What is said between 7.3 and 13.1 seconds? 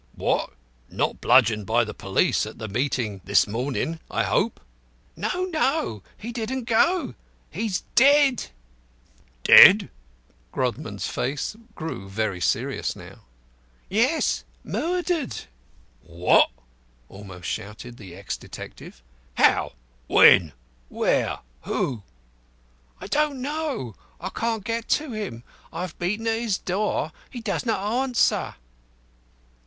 He is dead." "Dead?" Grodman's face grew very serious